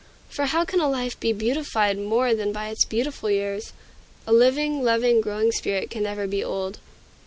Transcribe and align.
For 0.31 0.45
how 0.45 0.65
can 0.65 0.79
a 0.79 0.89
life 0.89 1.19
be 1.19 1.31
beautified 1.31 1.99
more 1.99 2.33
than 2.33 2.51
by 2.51 2.69
its 2.69 2.85
beautiful 2.85 3.29
years? 3.29 3.71
A 4.25 4.33
living, 4.33 4.81
loving, 4.81 5.21
growing 5.21 5.51
spirit 5.51 5.91
can 5.91 6.01
never 6.01 6.25
be 6.25 6.43
old. 6.43 6.79